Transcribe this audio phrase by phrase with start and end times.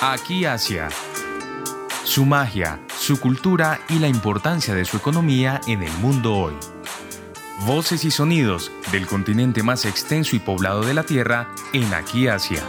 [0.00, 0.90] Aquí Asia.
[2.04, 6.54] Su magia, su cultura y la importancia de su economía en el mundo hoy.
[7.66, 12.62] Voces y sonidos del continente más extenso y poblado de la Tierra en Aquí Asia.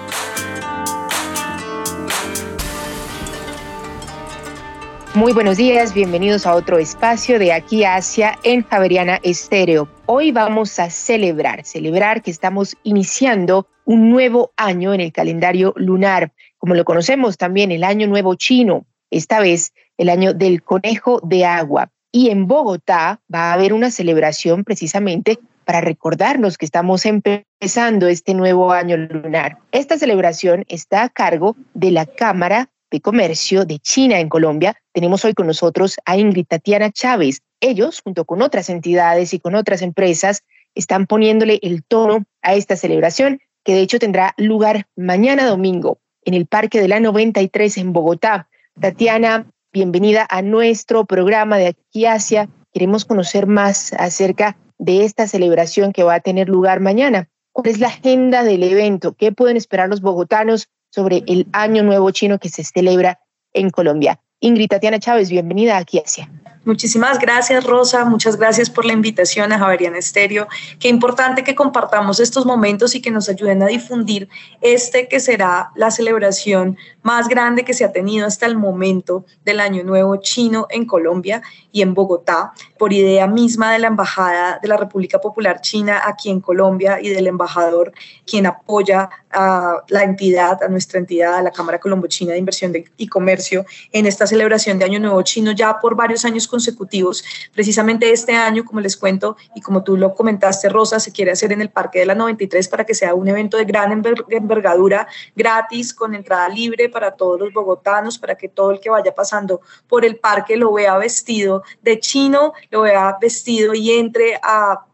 [5.13, 9.87] Muy buenos días, bienvenidos a otro espacio de Aquí Asia en Javeriana Estéreo.
[10.07, 16.31] Hoy vamos a celebrar, celebrar que estamos iniciando un nuevo año en el calendario lunar,
[16.59, 21.45] como lo conocemos también el Año Nuevo Chino, esta vez el Año del Conejo de
[21.45, 21.89] Agua.
[22.11, 28.33] Y en Bogotá va a haber una celebración precisamente para recordarnos que estamos empezando este
[28.33, 29.59] nuevo año lunar.
[29.71, 34.75] Esta celebración está a cargo de la Cámara de Comercio de China en Colombia.
[34.93, 37.41] Tenemos hoy con nosotros a Ingrid Tatiana Chávez.
[37.61, 42.75] Ellos, junto con otras entidades y con otras empresas, están poniéndole el tono a esta
[42.75, 45.99] celebración, que de hecho tendrá lugar mañana domingo
[46.29, 48.49] en el Parque de la 93 en Bogotá.
[48.79, 52.47] Tatiana, bienvenida a nuestro programa de Aquí Asia.
[52.71, 57.29] Queremos conocer más acerca de esta celebración que va a tener lugar mañana.
[57.51, 59.13] ¿Cuál es la agenda del evento?
[59.13, 63.19] ¿Qué pueden esperar los bogotanos sobre el Año Nuevo Chino que se celebra
[63.51, 64.19] en Colombia.
[64.41, 66.29] Ingrid Tatiana Chávez, bienvenida aquí hacia.
[66.65, 68.05] Muchísimas gracias, Rosa.
[68.05, 70.47] Muchas gracias por la invitación a Javerian Estéreo.
[70.77, 74.29] Qué importante que compartamos estos momentos y que nos ayuden a difundir
[74.61, 79.61] este que será la celebración más grande que se ha tenido hasta el momento del
[79.61, 84.67] Año Nuevo Chino en Colombia y en Bogotá, por idea misma de la Embajada de
[84.67, 87.93] la República Popular China aquí en Colombia y del embajador
[88.25, 93.07] quien apoya a la entidad, a nuestra entidad, a la Cámara Colombo-China de Inversión y
[93.07, 97.23] Comercio en esta celebración de Año Nuevo Chino ya por varios años consecutivos.
[97.53, 101.51] Precisamente este año, como les cuento y como tú lo comentaste, Rosa, se quiere hacer
[101.51, 105.93] en el Parque de la 93 para que sea un evento de gran envergadura, gratis,
[105.93, 110.05] con entrada libre para todos los bogotanos, para que todo el que vaya pasando por
[110.05, 114.85] el parque lo vea vestido de chino, lo vea vestido y entre a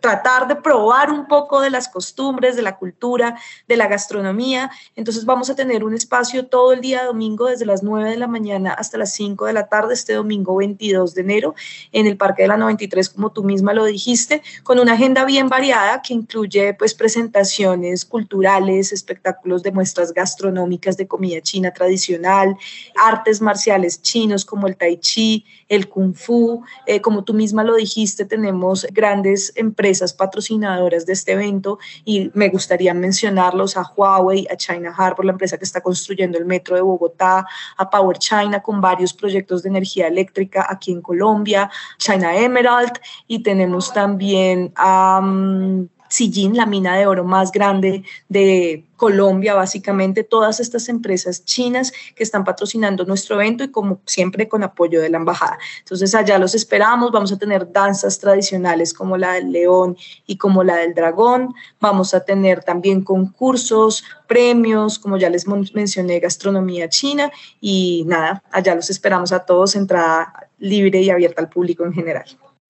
[0.00, 3.38] tratar de probar un poco de las costumbres, de la cultura,
[3.68, 4.70] de la gastronomía.
[4.94, 8.26] Entonces vamos a tener un espacio todo el día domingo desde las 9 de la
[8.26, 11.54] mañana hasta las 5 de la tarde, este domingo 22 de enero,
[11.92, 15.48] en el Parque de la 93, como tú misma lo dijiste, con una agenda bien
[15.48, 22.56] variada que incluye pues presentaciones culturales, espectáculos de muestras gastronómicas de comida china tradicional,
[22.96, 27.74] artes marciales chinos como el tai chi, el kung fu, eh, como tú misma lo
[27.74, 34.56] dijiste, tenemos grandes empresas patrocinadoras de este evento y me gustaría mencionarlos a Huawei, a
[34.56, 37.46] China Harbor, la empresa que está construyendo el metro de Bogotá,
[37.76, 43.42] a Power China con varios proyectos de energía eléctrica aquí en Colombia, China Emerald y
[43.42, 45.20] tenemos también a...
[45.22, 51.92] Um, Sijin, la mina de oro más grande de Colombia, básicamente todas estas empresas chinas
[52.14, 55.58] que están patrocinando nuestro evento y como siempre con apoyo de la embajada.
[55.80, 59.96] Entonces allá los esperamos, vamos a tener danzas tradicionales como la del león
[60.26, 66.20] y como la del dragón, vamos a tener también concursos, premios, como ya les mencioné,
[66.20, 67.30] gastronomía china
[67.60, 72.24] y nada, allá los esperamos a todos, entrada libre y abierta al público en general.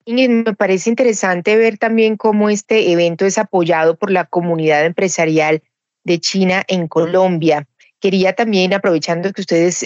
[0.09, 5.65] Y me parece interesante ver también cómo este evento es apoyado por la comunidad empresarial
[6.05, 7.67] de China en Colombia.
[7.99, 9.85] Quería también, aprovechando que usted es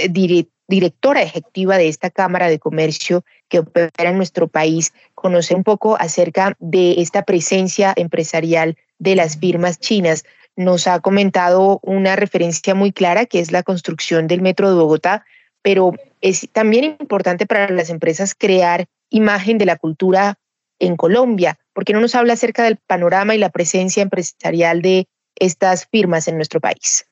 [0.68, 5.96] directora ejecutiva de esta Cámara de Comercio que opera en nuestro país, conocer un poco
[5.98, 10.24] acerca de esta presencia empresarial de las firmas chinas.
[10.54, 15.24] Nos ha comentado una referencia muy clara que es la construcción del Metro de Bogotá,
[15.62, 20.38] pero es también importante para las empresas crear imagen de la cultura
[20.78, 21.58] en Colombia?
[21.80, 26.36] porque no nos habla acerca del panorama y la presencia empresarial de estas firmas en
[26.36, 27.06] nuestro país?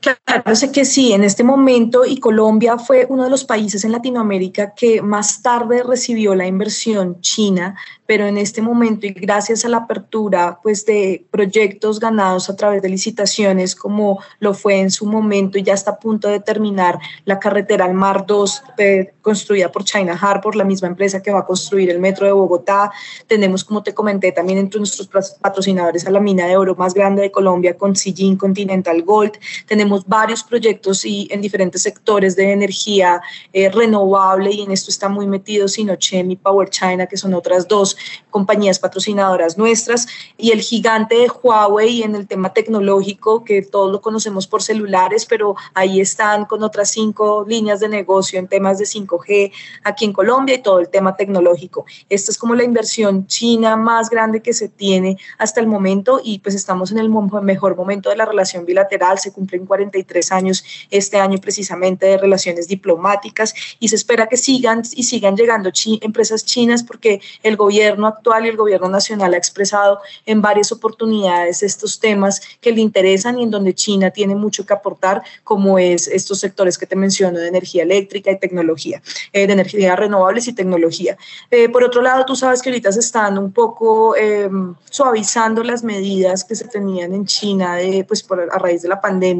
[0.00, 3.92] Claro, sé que sí, en este momento y Colombia fue uno de los países en
[3.92, 9.68] Latinoamérica que más tarde recibió la inversión china, pero en este momento y gracias a
[9.68, 15.06] la apertura pues de proyectos ganados a través de licitaciones como lo fue en su
[15.06, 19.70] momento y ya está a punto de terminar la carretera al Mar 2 eh, construida
[19.70, 22.90] por China Harbor, la misma empresa que va a construir el metro de Bogotá.
[23.28, 25.08] Tenemos, como te comenté, también entre nuestros
[25.40, 29.38] patrocinadores a la mina de oro más grande de Colombia con Sijin Continental Gold.
[29.66, 33.20] Tenemos varios proyectos y en diferentes sectores de energía
[33.52, 37.68] eh, renovable y en esto está muy metido Sinochem y Power China, que son otras
[37.68, 37.96] dos
[38.30, 40.06] compañías patrocinadoras nuestras.
[40.36, 45.26] Y el gigante de Huawei en el tema tecnológico, que todos lo conocemos por celulares,
[45.26, 49.52] pero ahí están con otras cinco líneas de negocio en temas de 5G
[49.84, 51.84] aquí en Colombia y todo el tema tecnológico.
[52.08, 56.38] Esta es como la inversión china más grande que se tiene hasta el momento y
[56.38, 59.18] pues estamos en el mejor momento de la relación bilateral.
[59.18, 64.82] Se cumplen 43 años este año precisamente de relaciones diplomáticas y se espera que sigan
[64.94, 69.98] y sigan llegando empresas chinas porque el gobierno actual y el gobierno nacional ha expresado
[70.26, 74.74] en varias oportunidades estos temas que le interesan y en donde China tiene mucho que
[74.74, 79.02] aportar, como es estos sectores que te menciono de energía eléctrica y tecnología,
[79.32, 81.16] eh, de energía renovables y tecnología.
[81.50, 85.82] Eh, por otro lado, tú sabes que ahorita se están un poco em, suavizando las
[85.82, 89.31] medidas que se tenían en China de, pues, por, a raíz de la pandemia,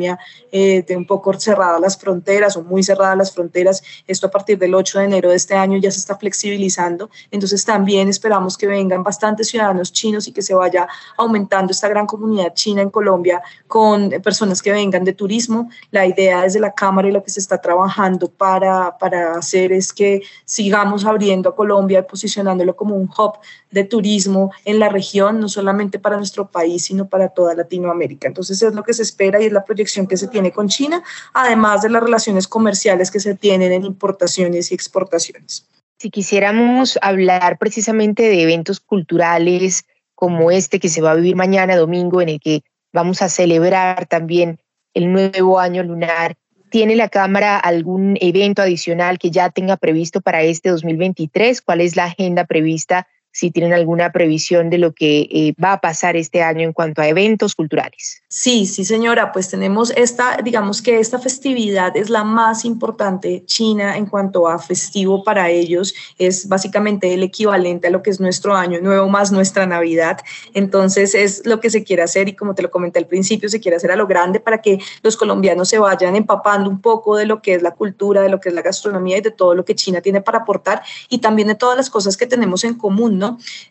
[0.51, 3.83] eh, de un poco cerradas las fronteras o muy cerradas las fronteras.
[4.07, 7.11] Esto a partir del 8 de enero de este año ya se está flexibilizando.
[7.31, 12.07] Entonces también esperamos que vengan bastantes ciudadanos chinos y que se vaya aumentando esta gran
[12.07, 15.71] comunidad china en Colombia con personas que vengan de turismo.
[15.91, 19.93] La idea desde la Cámara y lo que se está trabajando para, para hacer es
[19.93, 23.39] que sigamos abriendo a Colombia y posicionándolo como un hub
[23.73, 28.29] de turismo en la región, no solamente para nuestro país, sino para toda Latinoamérica.
[28.29, 31.03] Entonces es lo que se espera y es la proyección que se tiene con China,
[31.33, 35.67] además de las relaciones comerciales que se tienen en importaciones y exportaciones.
[35.99, 39.85] Si quisiéramos hablar precisamente de eventos culturales
[40.15, 44.07] como este que se va a vivir mañana domingo, en el que vamos a celebrar
[44.07, 44.59] también
[44.95, 46.37] el nuevo año lunar,
[46.71, 51.63] ¿tiene la Cámara algún evento adicional que ya tenga previsto para este 2023?
[51.63, 55.81] ¿Cuál es la agenda prevista si tienen alguna previsión de lo que eh, va a
[55.81, 58.23] pasar este año en cuanto a eventos culturales.
[58.29, 63.97] Sí, sí, señora, pues tenemos esta, digamos que esta festividad es la más importante China
[63.97, 68.55] en cuanto a festivo para ellos, es básicamente el equivalente a lo que es nuestro
[68.55, 70.19] año nuevo más nuestra Navidad,
[70.55, 73.61] entonces es lo que se quiere hacer y como te lo comenté al principio, se
[73.61, 77.27] quiere hacer a lo grande para que los colombianos se vayan empapando un poco de
[77.27, 79.65] lo que es la cultura, de lo que es la gastronomía y de todo lo
[79.65, 83.22] que China tiene para aportar y también de todas las cosas que tenemos en común,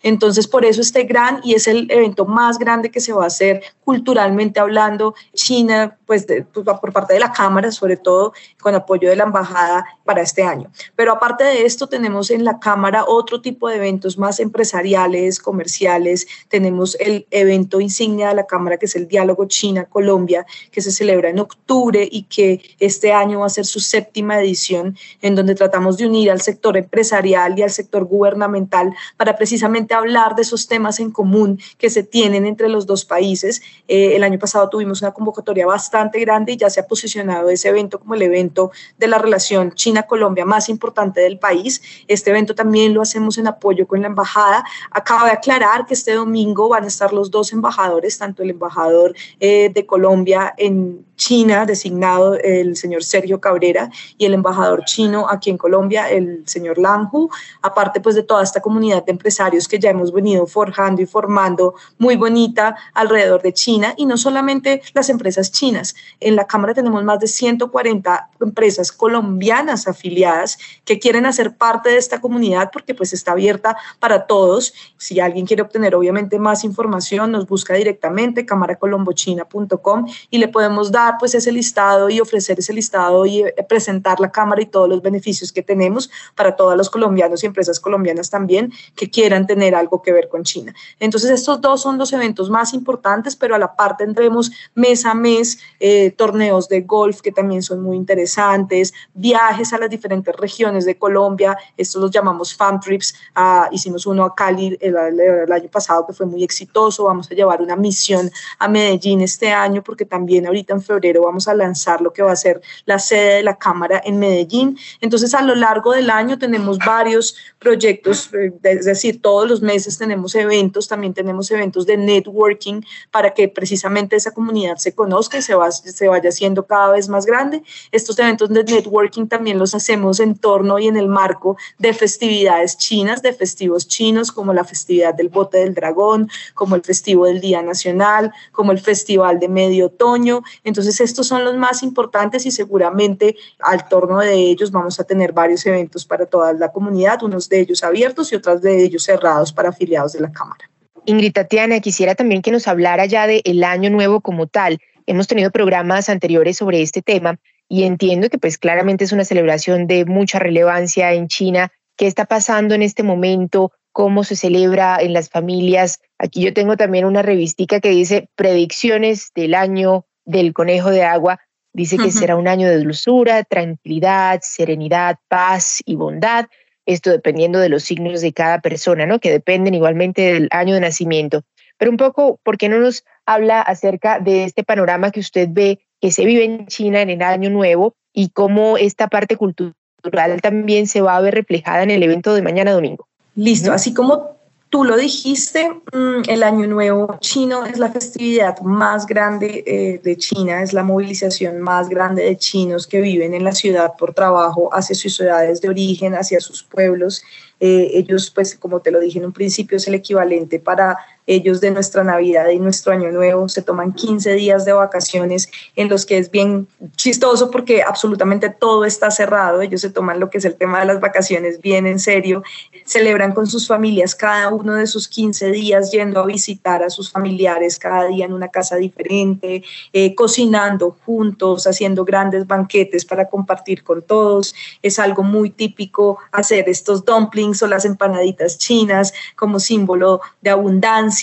[0.03, 3.27] entonces, por eso este gran y es el evento más grande que se va a
[3.27, 9.09] hacer culturalmente hablando, China, pues, pues por parte de la Cámara, sobre todo con apoyo
[9.09, 10.71] de la Embajada para este año.
[10.95, 16.27] Pero aparte de esto, tenemos en la Cámara otro tipo de eventos más empresariales, comerciales.
[16.49, 21.29] Tenemos el evento insignia de la Cámara, que es el Diálogo China-Colombia, que se celebra
[21.29, 25.97] en octubre y que este año va a ser su séptima edición, en donde tratamos
[25.97, 30.99] de unir al sector empresarial y al sector gubernamental para precisamente hablar de esos temas
[30.99, 33.63] en común que se tienen entre los dos países.
[33.87, 37.69] Eh, el año pasado tuvimos una convocatoria bastante grande y ya se ha posicionado ese
[37.69, 41.81] evento como el evento de la relación China-Colombia más importante del país.
[42.07, 44.63] Este evento también lo hacemos en apoyo con la embajada.
[44.91, 49.15] Acabo de aclarar que este domingo van a estar los dos embajadores, tanto el embajador
[49.39, 53.89] eh, de Colombia en China, designado el señor Sergio Cabrera,
[54.19, 57.29] y el embajador chino aquí en Colombia, el señor Langu,
[57.61, 59.30] aparte pues de toda esta comunidad de empresarios
[59.69, 64.81] que ya hemos venido forjando y formando muy bonita alrededor de China, y no solamente
[64.93, 65.95] las empresas chinas.
[66.19, 71.97] En la Cámara tenemos más de 140 empresas colombianas afiliadas que quieren hacer parte de
[71.97, 74.73] esta comunidad porque pues está abierta para todos.
[74.97, 81.15] Si alguien quiere obtener obviamente más información, nos busca directamente cámaracolombochina.com y le podemos dar
[81.19, 85.01] pues ese listado y ofrecer ese listado y eh, presentar la Cámara y todos los
[85.01, 90.01] beneficios que tenemos para todos los colombianos y empresas colombianas también que quieran tener algo
[90.01, 90.73] que ver con China.
[90.99, 95.13] Entonces estos dos son los eventos más importantes, pero a la par tendremos mes a
[95.13, 100.85] mes eh, torneos de golf que también son muy interesantes, viajes a las diferentes regiones
[100.85, 105.69] de Colombia, estos los llamamos fan trips, ah, hicimos uno a Cali el, el año
[105.69, 110.05] pasado que fue muy exitoso, vamos a llevar una misión a Medellín este año porque
[110.05, 113.43] también ahorita en febrero vamos a lanzar lo que va a ser la sede de
[113.43, 114.79] la Cámara en Medellín.
[114.99, 119.97] Entonces, a lo largo del año tenemos varios proyectos, eh, es decir, todos los meses
[119.97, 125.41] tenemos eventos, también tenemos eventos de networking para que precisamente esa comunidad se conozca y
[125.41, 127.63] se, va, se vaya haciendo cada vez más grande.
[127.91, 132.77] Estos eventos de networking también los hacemos en torno y en el marco de festividades
[132.77, 137.41] chinas, de festivos chinos, como la festividad del Bote del Dragón, como el festivo del
[137.41, 140.43] Día Nacional, como el Festival de Medio Otoño.
[140.63, 145.33] Entonces, estos son los más importantes y seguramente al torno de ellos vamos a tener
[145.33, 149.53] varios eventos para toda la comunidad, unos de ellos abiertos y otros de ellos cerrados
[149.53, 150.69] para afiliados de la Cámara.
[151.05, 154.79] Ingrid Tatiana, quisiera también que nos hablara ya del el año nuevo como tal.
[155.07, 159.87] Hemos tenido programas anteriores sobre este tema y entiendo que pues claramente es una celebración
[159.87, 161.71] de mucha relevancia en China.
[161.97, 163.71] ¿Qué está pasando en este momento?
[163.91, 165.99] ¿Cómo se celebra en las familias?
[166.19, 171.39] Aquí yo tengo también una revistica que dice predicciones del año del conejo de agua
[171.73, 176.47] dice que será un año de dulzura, tranquilidad, serenidad, paz y bondad.
[176.93, 179.19] Esto dependiendo de los signos de cada persona, ¿no?
[179.19, 181.43] Que dependen igualmente del año de nacimiento.
[181.77, 185.79] Pero un poco, ¿por qué no nos habla acerca de este panorama que usted ve
[185.99, 190.87] que se vive en China en el Año Nuevo y cómo esta parte cultural también
[190.87, 193.07] se va a ver reflejada en el evento de mañana domingo?
[193.35, 194.40] Listo, así como
[194.71, 200.15] Tú lo dijiste, mm, el Año Nuevo chino es la festividad más grande eh, de
[200.15, 204.69] China, es la movilización más grande de chinos que viven en la ciudad por trabajo
[204.73, 207.21] hacia sus ciudades de origen, hacia sus pueblos.
[207.59, 210.97] Eh, ellos, pues, como te lo dije en un principio, es el equivalente para
[211.31, 213.47] ellos de nuestra Navidad y nuestro Año Nuevo.
[213.47, 218.83] Se toman 15 días de vacaciones en los que es bien chistoso porque absolutamente todo
[218.83, 219.61] está cerrado.
[219.61, 222.43] Ellos se toman lo que es el tema de las vacaciones bien en serio.
[222.85, 227.09] Celebran con sus familias cada uno de sus 15 días yendo a visitar a sus
[227.09, 233.85] familiares cada día en una casa diferente, eh, cocinando juntos, haciendo grandes banquetes para compartir
[233.85, 234.53] con todos.
[234.81, 241.20] Es algo muy típico hacer estos dumplings o las empanaditas chinas como símbolo de abundancia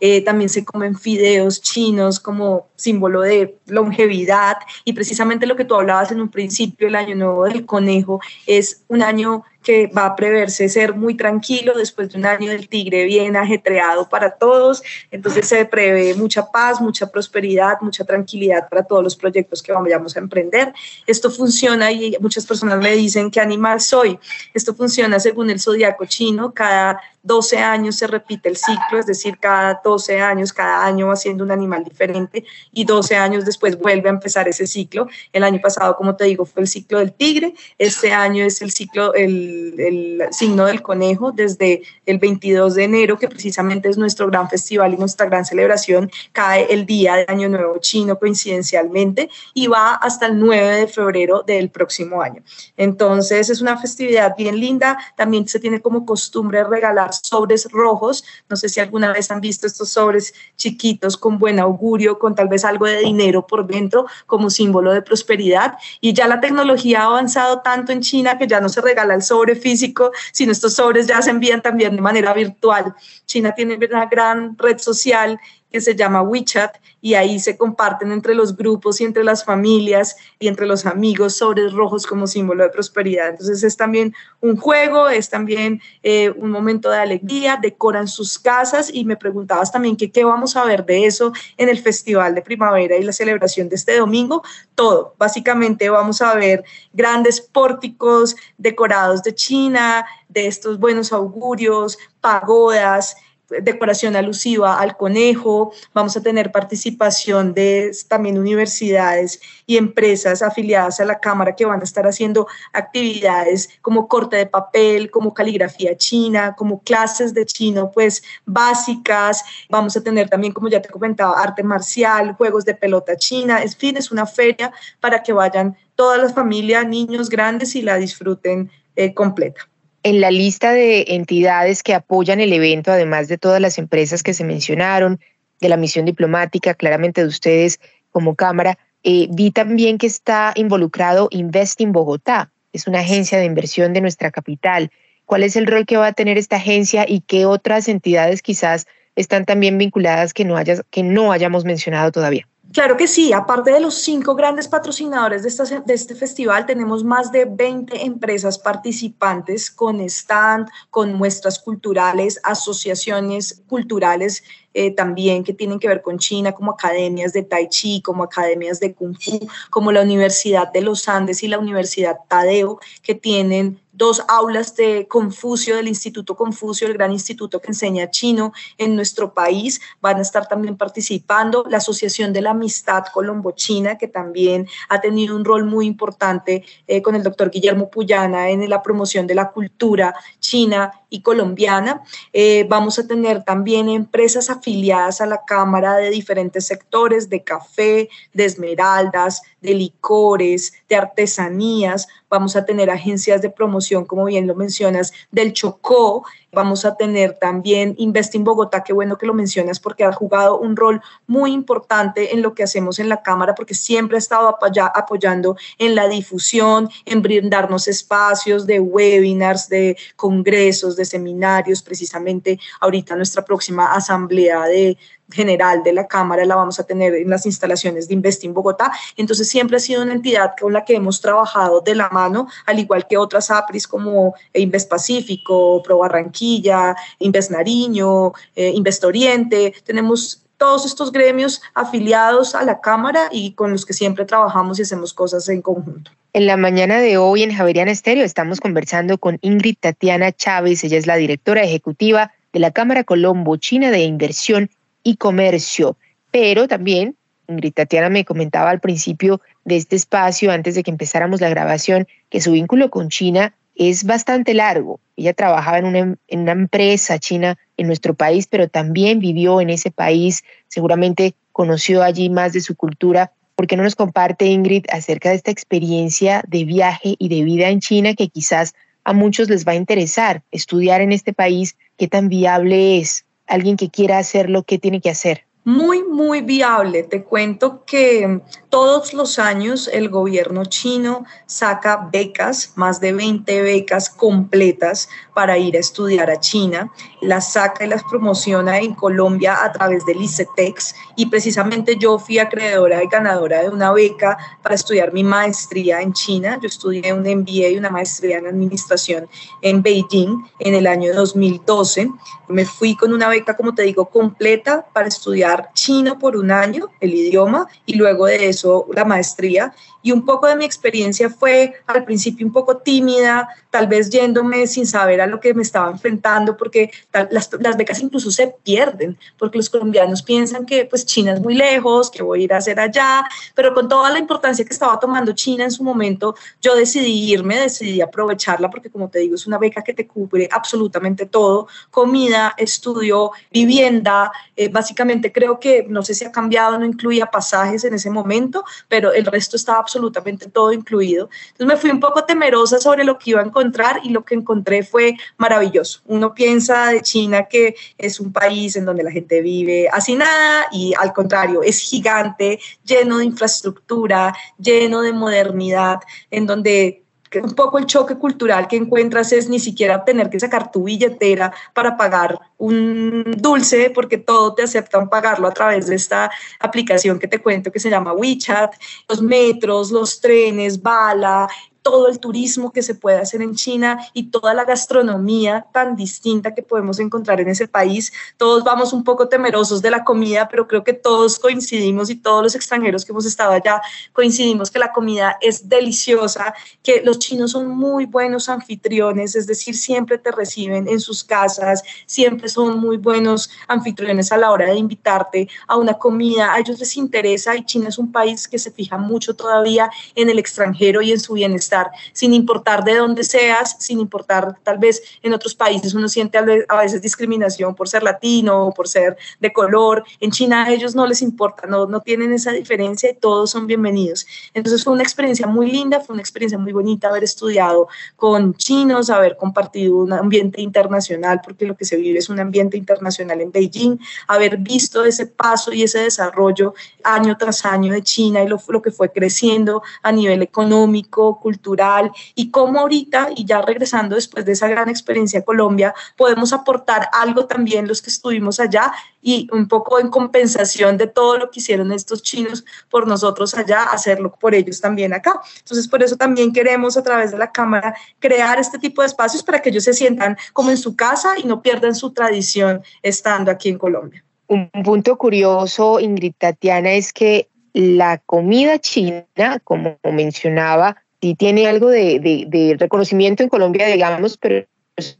[0.00, 5.74] eh, también se comen fideos chinos como símbolo de longevidad y precisamente lo que tú
[5.74, 10.16] hablabas en un principio, el año nuevo del conejo, es un año que va a
[10.16, 14.82] preverse ser muy tranquilo después de un año del tigre bien ajetreado para todos.
[15.10, 20.16] Entonces se prevé mucha paz, mucha prosperidad, mucha tranquilidad para todos los proyectos que vayamos
[20.16, 20.72] a emprender.
[21.06, 24.18] Esto funciona y muchas personas me dicen qué animal soy.
[24.54, 26.54] Esto funciona según el zodiaco chino.
[26.54, 31.16] Cada 12 años se repite el ciclo, es decir, cada 12 años, cada año va
[31.16, 35.08] siendo un animal diferente y 12 años después vuelve a empezar ese ciclo.
[35.32, 37.54] El año pasado, como te digo, fue el ciclo del tigre.
[37.78, 43.18] Este año es el ciclo, el el, signo del conejo desde el 22 de enero,
[43.18, 47.48] que precisamente es nuestro gran festival y nuestra gran celebración, cae el día de Año
[47.48, 52.42] Nuevo chino coincidencialmente y va hasta el 9 de febrero del próximo año.
[52.76, 58.56] Entonces es una festividad bien linda, también se tiene como costumbre regalar sobres rojos, no
[58.56, 62.64] sé si alguna vez han visto estos sobres chiquitos con buen augurio, con tal vez
[62.64, 67.60] algo de dinero por dentro como símbolo de prosperidad y ya la tecnología ha avanzado
[67.62, 71.20] tanto en China que ya no se regala el sobre físico, sino estos sobres ya
[71.20, 72.94] se envían también de manera virtual.
[73.26, 78.34] China tiene una gran red social que se llama WeChat y ahí se comparten entre
[78.34, 82.70] los grupos y entre las familias y entre los amigos sobres rojos como símbolo de
[82.70, 83.28] prosperidad.
[83.30, 88.90] Entonces es también un juego, es también eh, un momento de alegría, decoran sus casas
[88.92, 92.42] y me preguntabas también que qué vamos a ver de eso en el Festival de
[92.42, 94.42] Primavera y la celebración de este domingo.
[94.74, 103.16] Todo, básicamente vamos a ver grandes pórticos decorados de China, de estos buenos augurios, pagodas,
[103.48, 111.04] decoración alusiva al conejo, vamos a tener participación de también universidades y empresas afiliadas a
[111.04, 116.54] la Cámara que van a estar haciendo actividades como corte de papel, como caligrafía china,
[116.56, 119.44] como clases de chino, pues básicas.
[119.70, 123.62] Vamos a tener también, como ya te comentaba, arte marcial, juegos de pelota china.
[123.62, 127.96] En fin, es una feria para que vayan todas las familias, niños, grandes y la
[127.96, 129.68] disfruten eh, completa
[130.08, 134.32] en la lista de entidades que apoyan el evento, además de todas las empresas que
[134.32, 135.20] se mencionaron,
[135.60, 137.78] de la misión diplomática, claramente de ustedes
[138.10, 143.92] como Cámara, eh, vi también que está involucrado Investing Bogotá, es una agencia de inversión
[143.92, 144.90] de nuestra capital.
[145.26, 148.86] ¿Cuál es el rol que va a tener esta agencia y qué otras entidades quizás
[149.14, 152.48] están también vinculadas que no, hayas, que no hayamos mencionado todavía?
[152.72, 157.32] Claro que sí, aparte de los cinco grandes patrocinadores de, de, este festival, tenemos más
[157.32, 164.42] de 20 empresas participantes con stand, con muestras culturales, asociaciones culturales
[164.74, 168.78] eh, también que tienen que ver con China, como academias de Tai Chi, como academias
[168.80, 173.80] de Kung Fu, como la Universidad de los Andes y la Universidad Tadeo, que tienen
[173.98, 179.34] dos aulas de Confucio, del Instituto Confucio, el gran instituto que enseña chino en nuestro
[179.34, 179.80] país.
[180.00, 185.34] Van a estar también participando la Asociación de la Amistad Colombo-China, que también ha tenido
[185.34, 189.50] un rol muy importante eh, con el doctor Guillermo Puyana en la promoción de la
[189.50, 192.02] cultura china y colombiana.
[192.32, 198.08] Eh, vamos a tener también empresas afiliadas a la Cámara de diferentes sectores, de café,
[198.32, 202.08] de esmeraldas, de licores, de artesanías.
[202.28, 206.24] Vamos a tener agencias de promoción, como bien lo mencionas, del Chocó.
[206.50, 210.76] Vamos a tener también Investing Bogotá, qué bueno que lo mencionas porque ha jugado un
[210.76, 214.58] rol muy importante en lo que hacemos en la Cámara porque siempre ha estado
[214.94, 221.82] apoyando en la difusión, en brindarnos espacios de webinars, de congresos, de seminarios.
[221.82, 224.96] Precisamente ahorita nuestra próxima asamblea de,
[225.30, 228.92] general de la Cámara la vamos a tener en las instalaciones de Investing Bogotá.
[229.16, 232.78] Entonces siempre ha sido una entidad con la que hemos trabajado de la mano, al
[232.78, 240.86] igual que otras APRIs como Invest Pacífico, Pro Barranquilla Barranquilla, Invest Nariño, eh, tenemos todos
[240.86, 245.48] estos gremios afiliados a la Cámara y con los que siempre trabajamos y hacemos cosas
[245.48, 246.10] en conjunto.
[246.32, 250.98] En la mañana de hoy en Javeriana Estéreo estamos conversando con Ingrid Tatiana Chávez, ella
[250.98, 254.70] es la directora ejecutiva de la Cámara Colombo China de Inversión
[255.04, 255.96] y Comercio,
[256.32, 257.14] pero también
[257.46, 262.06] Ingrid Tatiana me comentaba al principio de este espacio, antes de que empezáramos la grabación,
[262.30, 265.00] que su vínculo con China es bastante largo.
[265.16, 270.42] Ella trabajaba en una, empresa china en nuestro país, pero también vivió en ese país,
[270.66, 273.32] seguramente conoció allí más de su cultura.
[273.54, 277.68] ¿Por qué no nos comparte, Ingrid, acerca de esta experiencia de viaje y de vida
[277.68, 281.76] en China que quizás a muchos les va a interesar estudiar en este país?
[281.96, 283.24] ¿Qué tan viable es?
[283.46, 285.47] Alguien que quiera hacerlo, ¿qué tiene que hacer?
[285.68, 287.02] Muy, muy viable.
[287.02, 294.08] Te cuento que todos los años el gobierno chino saca becas, más de 20 becas
[294.08, 296.92] completas para ir a estudiar a China.
[297.20, 302.40] Las saca y las promociona en Colombia a través del ICETEX y precisamente yo fui
[302.40, 306.58] acreedora y ganadora de una beca para estudiar mi maestría en China.
[306.60, 309.28] Yo estudié un MBA y una maestría en administración
[309.62, 312.10] en Beijing en el año 2012.
[312.48, 316.88] Me fui con una beca, como te digo, completa para estudiar chino por un año,
[316.98, 319.72] el idioma, y luego de eso la maestría.
[320.02, 324.66] Y un poco de mi experiencia fue al principio un poco tímida, tal vez yéndome
[324.66, 326.90] sin saber a lo que me estaba enfrentando, porque
[327.30, 332.10] las, becas incluso se pierden, porque los colombianos piensan que pues China es muy lejos,
[332.10, 333.24] que voy a ir a hacer allá,
[333.54, 337.58] pero con toda la importancia que estaba tomando China en su momento, yo decidí irme,
[337.58, 342.54] decidí aprovecharla, porque como te digo, es una beca que te cubre absolutamente todo, comida,
[342.56, 347.94] estudio, vivienda, eh, básicamente creo que, no sé si ha cambiado, no incluía pasajes en
[347.94, 351.30] ese momento, pero el resto estaba absolutamente todo incluido.
[351.52, 354.34] Entonces me fui un poco temerosa sobre lo que iba a encontrar y lo que
[354.34, 356.02] encontré fue maravilloso.
[356.04, 360.66] Uno piensa de China que es un país en donde la gente vive así nada
[360.70, 367.02] y al contrario, es gigante, lleno de infraestructura, lleno de modernidad, en donde
[367.42, 371.52] un poco el choque cultural que encuentras es ni siquiera tener que sacar tu billetera
[371.74, 377.28] para pagar un dulce, porque todo te aceptan pagarlo a través de esta aplicación que
[377.28, 378.74] te cuento que se llama WeChat,
[379.08, 381.48] los metros, los trenes, bala,
[381.90, 386.54] todo el turismo que se puede hacer en China y toda la gastronomía tan distinta
[386.54, 388.12] que podemos encontrar en ese país.
[388.36, 392.42] Todos vamos un poco temerosos de la comida, pero creo que todos coincidimos y todos
[392.42, 393.80] los extranjeros que hemos estado allá
[394.12, 399.74] coincidimos que la comida es deliciosa, que los chinos son muy buenos anfitriones, es decir,
[399.74, 404.76] siempre te reciben en sus casas, siempre son muy buenos anfitriones a la hora de
[404.76, 406.52] invitarte a una comida.
[406.52, 410.28] A ellos les interesa y China es un país que se fija mucho todavía en
[410.28, 411.77] el extranjero y en su bienestar
[412.12, 416.76] sin importar de dónde seas, sin importar tal vez en otros países uno siente a
[416.82, 420.04] veces discriminación por ser latino o por ser de color.
[420.20, 423.66] En China a ellos no les importa, no, no tienen esa diferencia y todos son
[423.66, 424.26] bienvenidos.
[424.54, 429.10] Entonces fue una experiencia muy linda, fue una experiencia muy bonita haber estudiado con chinos,
[429.10, 433.52] haber compartido un ambiente internacional, porque lo que se vive es un ambiente internacional en
[433.52, 438.60] Beijing, haber visto ese paso y ese desarrollo año tras año de China y lo,
[438.68, 444.14] lo que fue creciendo a nivel económico, cultural cultural y cómo ahorita, y ya regresando
[444.14, 448.92] después de esa gran experiencia a Colombia, podemos aportar algo también los que estuvimos allá
[449.20, 453.84] y un poco en compensación de todo lo que hicieron estos chinos por nosotros allá,
[453.84, 455.40] hacerlo por ellos también acá.
[455.58, 459.42] Entonces, por eso también queremos a través de la Cámara crear este tipo de espacios
[459.42, 463.50] para que ellos se sientan como en su casa y no pierdan su tradición estando
[463.50, 464.24] aquí en Colombia.
[464.46, 469.24] Un punto curioso, Ingrid Tatiana, es que la comida china,
[469.62, 474.66] como mencionaba, sí tiene algo de, reconocimiento en Colombia, digamos, pero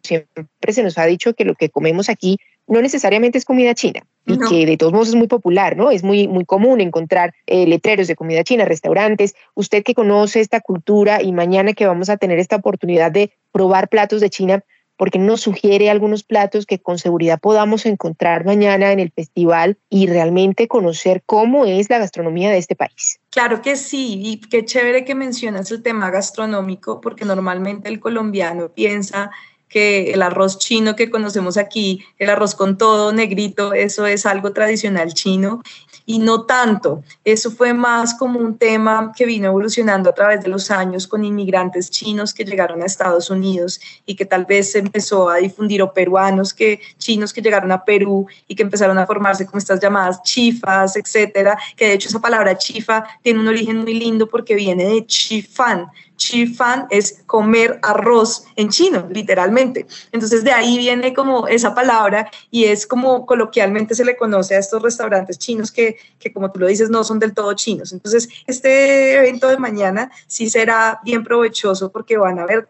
[0.02, 4.02] siempre se nos ha dicho que lo que comemos aquí no necesariamente es comida china
[4.26, 5.90] y que de todos modos es muy popular, ¿no?
[5.90, 9.34] Es muy, muy común encontrar eh, letreros de comida china, restaurantes.
[9.54, 13.88] Usted que conoce esta cultura y mañana que vamos a tener esta oportunidad de probar
[13.88, 14.62] platos de China,
[14.98, 20.08] porque nos sugiere algunos platos que con seguridad podamos encontrar mañana en el festival y
[20.08, 23.20] realmente conocer cómo es la gastronomía de este país.
[23.30, 28.70] Claro que sí, y qué chévere que mencionas el tema gastronómico, porque normalmente el colombiano
[28.74, 29.30] piensa
[29.68, 34.52] que el arroz chino que conocemos aquí, el arroz con todo negrito, eso es algo
[34.52, 35.62] tradicional chino
[36.08, 37.04] y no tanto.
[37.22, 41.22] Eso fue más como un tema que vino evolucionando a través de los años con
[41.22, 45.82] inmigrantes chinos que llegaron a Estados Unidos y que tal vez se empezó a difundir
[45.82, 49.80] o peruanos que chinos que llegaron a Perú y que empezaron a formarse como estas
[49.80, 54.54] llamadas chifas, etcétera, que de hecho esa palabra chifa tiene un origen muy lindo porque
[54.54, 59.86] viene de chifán, Chi Fan es comer arroz en chino, literalmente.
[60.12, 64.58] Entonces de ahí viene como esa palabra y es como coloquialmente se le conoce a
[64.58, 67.92] estos restaurantes chinos que, que como tú lo dices no son del todo chinos.
[67.92, 72.68] Entonces este evento de mañana sí será bien provechoso porque van a ver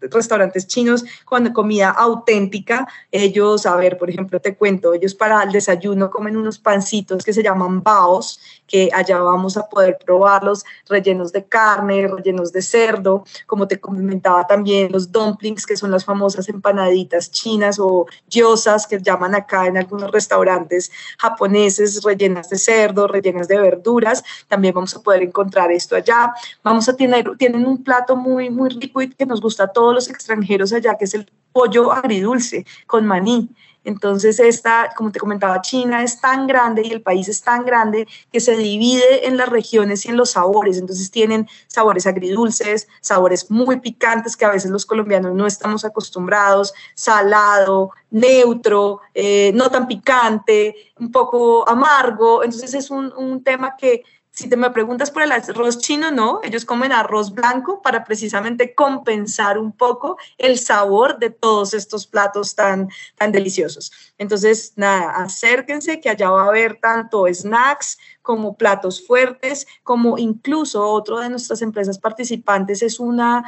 [0.00, 2.88] restaurantes chinos con comida auténtica.
[3.10, 7.32] Ellos, a ver, por ejemplo, te cuento, ellos para el desayuno comen unos pancitos que
[7.32, 13.24] se llaman baos, que allá vamos a poder probarlos rellenos de carne, rellenos de cerdo,
[13.46, 19.00] como te comentaba también los dumplings, que son las famosas empanaditas chinas o gyozas que
[19.00, 24.22] llaman acá en algunos restaurantes japoneses, rellenas de cerdo, rellenas de verduras.
[24.46, 26.32] También vamos a poder encontrar esto allá.
[26.62, 29.94] Vamos a tener, tienen un plato muy, muy rico y que nos gusta a todos
[29.94, 33.48] los extranjeros allá, que es el pollo agridulce con maní.
[33.88, 38.06] Entonces, esta, como te comentaba, China es tan grande y el país es tan grande
[38.30, 40.76] que se divide en las regiones y en los sabores.
[40.76, 46.74] Entonces, tienen sabores agridulces, sabores muy picantes que a veces los colombianos no estamos acostumbrados,
[46.94, 52.44] salado, neutro, eh, no tan picante, un poco amargo.
[52.44, 54.04] Entonces, es un, un tema que
[54.38, 58.72] si te me preguntas por el arroz chino, no, ellos comen arroz blanco para precisamente
[58.72, 63.90] compensar un poco el sabor de todos estos platos tan, tan deliciosos.
[64.16, 70.88] Entonces, nada, acérquense que allá va a haber tanto snacks como platos fuertes, como incluso
[70.88, 73.42] otro de nuestras empresas participantes es una,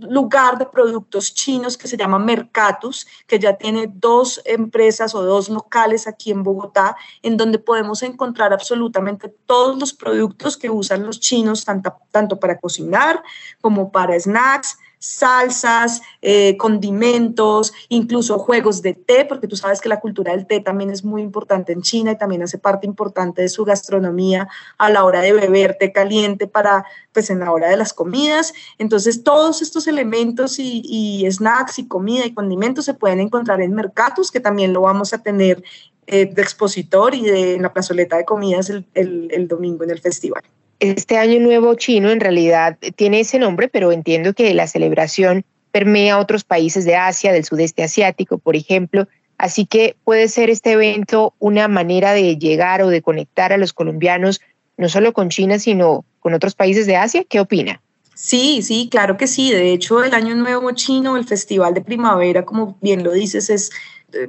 [0.00, 5.48] lugar de productos chinos que se llama Mercatus, que ya tiene dos empresas o dos
[5.48, 11.20] locales aquí en Bogotá, en donde podemos encontrar absolutamente todos los productos que usan los
[11.20, 13.22] chinos, tanto, tanto para cocinar
[13.60, 20.00] como para snacks, salsas, eh, condimentos, incluso juegos de té, porque tú sabes que la
[20.00, 23.50] cultura del té también es muy importante en China y también hace parte importante de
[23.50, 27.76] su gastronomía a la hora de beber té caliente para, pues en la hora de
[27.76, 28.54] las comidas.
[28.78, 34.30] Entonces, todos estos elementos y, snacks y comida y condimentos se pueden encontrar en Mercatus,
[34.30, 35.62] que también lo vamos a tener
[36.06, 40.42] eh, de expositor y en la plazoleta de comidas el domingo en el festival
[40.80, 46.18] este año nuevo chino en realidad tiene ese nombre, pero entiendo que la celebración permea
[46.18, 49.08] otros países de Asia, del sudeste asiático, por ejemplo.
[49.38, 53.72] Así que puede ser este evento una manera de llegar o de conectar a los
[53.72, 54.40] colombianos,
[54.76, 57.24] no solo con China, sino con otros países de Asia.
[57.28, 57.80] ¿Qué opina?
[58.14, 59.50] Sí, sí, claro que sí.
[59.50, 63.70] De hecho, el Año Nuevo Chino, el Festival de Primavera, como bien lo dices, es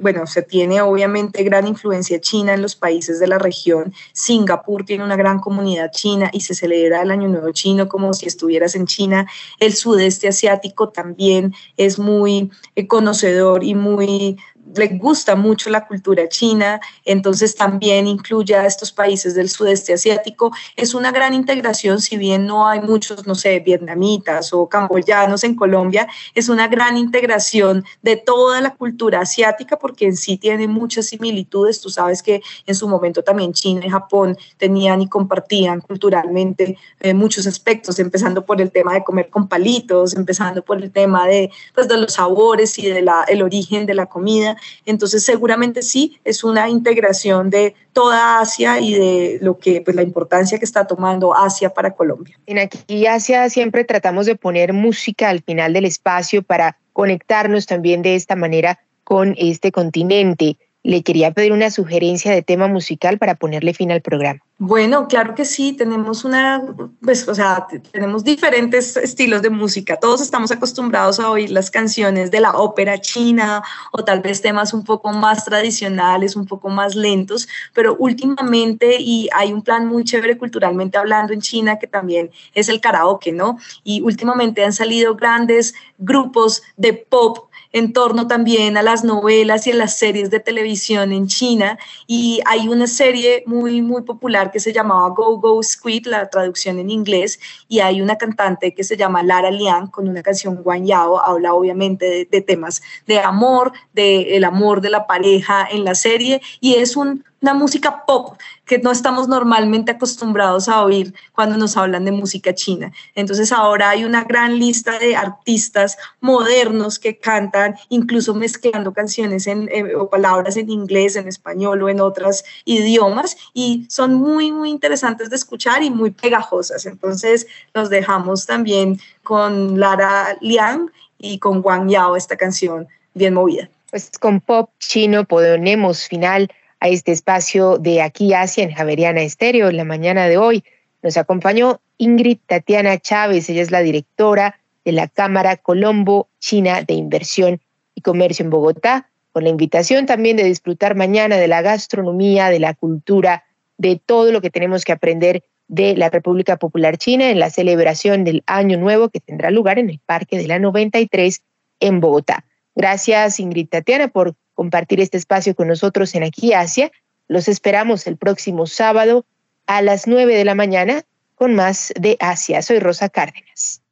[0.00, 3.92] bueno, se tiene obviamente gran influencia china en los países de la región.
[4.12, 8.26] Singapur tiene una gran comunidad china y se celebra el Año Nuevo chino como si
[8.26, 9.26] estuvieras en China.
[9.60, 14.38] El sudeste asiático también es muy eh, conocedor y muy
[14.74, 20.52] le gusta mucho la cultura china, entonces también incluye a estos países del sudeste asiático.
[20.74, 25.54] Es una gran integración, si bien no hay muchos, no sé, vietnamitas o camboyanos en
[25.54, 31.06] Colombia, es una gran integración de toda la cultura asiática porque en sí tiene muchas
[31.06, 31.80] similitudes.
[31.80, 37.14] Tú sabes que en su momento también China y Japón tenían y compartían culturalmente eh,
[37.14, 41.50] muchos aspectos, empezando por el tema de comer con palitos, empezando por el tema de,
[41.74, 44.55] pues, de los sabores y del el origen de la comida.
[44.84, 50.02] Entonces, seguramente sí, es una integración de toda Asia y de lo que, pues la
[50.02, 52.38] importancia que está tomando Asia para Colombia.
[52.46, 58.02] En aquí Asia siempre tratamos de poner música al final del espacio para conectarnos también
[58.02, 63.34] de esta manera con este continente le quería pedir una sugerencia de tema musical para
[63.34, 64.40] ponerle fin al programa.
[64.58, 66.62] Bueno, claro que sí, tenemos una,
[67.02, 69.96] pues, o sea, tenemos diferentes estilos de música.
[69.96, 74.72] Todos estamos acostumbrados a oír las canciones de la ópera china o tal vez temas
[74.72, 80.04] un poco más tradicionales, un poco más lentos, pero últimamente, y hay un plan muy
[80.04, 83.58] chévere culturalmente hablando en China que también es el karaoke, ¿no?
[83.82, 89.72] Y últimamente han salido grandes grupos de pop en torno también a las novelas y
[89.72, 91.78] a las series de televisión en China.
[92.06, 96.78] Y hay una serie muy, muy popular que se llamaba Go Go Squid, la traducción
[96.78, 100.86] en inglés, y hay una cantante que se llama Lara Liang con una canción Guan
[100.86, 105.94] Yao, habla obviamente de, temas de amor, del el amor de la pareja en la
[105.94, 111.56] serie, y es un una música pop que no estamos normalmente acostumbrados a oír cuando
[111.56, 112.92] nos hablan de música china.
[113.14, 119.68] Entonces ahora hay una gran lista de artistas modernos que cantan, incluso mezclando canciones en,
[119.68, 125.30] eh, palabras en inglés, en español o en otros idiomas y son muy, muy interesantes
[125.30, 126.84] de escuchar y muy pegajosas.
[126.84, 133.68] Entonces los dejamos también con Lara Liang y con Wang Yao esta canción bien movida.
[133.90, 139.68] Pues con pop chino ponemos final a este espacio de aquí Asia en Javeriana Estéreo
[139.68, 140.64] en la mañana de hoy.
[141.02, 146.94] Nos acompañó Ingrid Tatiana Chávez, ella es la directora de la Cámara Colombo China de
[146.94, 147.60] Inversión
[147.94, 152.60] y Comercio en Bogotá, con la invitación también de disfrutar mañana de la gastronomía, de
[152.60, 153.44] la cultura,
[153.78, 158.24] de todo lo que tenemos que aprender de la República Popular China en la celebración
[158.24, 161.42] del Año Nuevo que tendrá lugar en el Parque de la 93
[161.80, 162.44] en Bogotá.
[162.74, 166.90] Gracias, Ingrid Tatiana, por compartir este espacio con nosotros en Aquí Asia.
[167.28, 169.24] Los esperamos el próximo sábado
[169.66, 171.04] a las 9 de la mañana
[171.36, 172.62] con más de Asia.
[172.62, 173.82] Soy Rosa Cárdenas.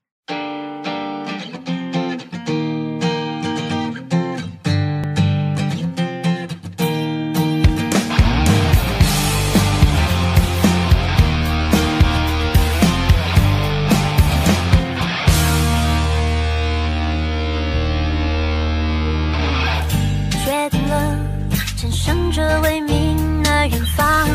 [22.37, 24.29] 这未明的远方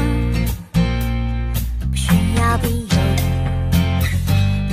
[1.92, 2.98] 不需要理由。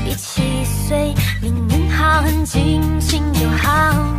[0.08, 1.12] 一起随
[1.42, 4.15] 明明好很尽兴就好。